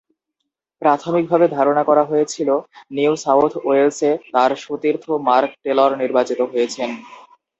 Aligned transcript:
প্রাথমিকভাবে 0.81 1.45
ধারণা 1.57 1.83
করা 1.89 2.03
হয়েছিল 2.03 2.49
নিউ 2.91 3.13
সাউথ 3.25 3.51
ওয়েলসে 3.59 4.11
তার 4.33 4.51
সতীর্থ 4.63 5.05
মার্ক 5.27 5.51
টেলর 5.63 5.91
নির্বাচিত 6.01 6.39
হয়েছেন। 6.51 6.89